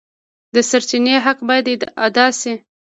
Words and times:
د 0.53 0.55
سرچینې 0.69 1.15
حق 1.25 1.39
باید 1.49 1.81
ادا 2.07 2.27
شي. 2.39 2.53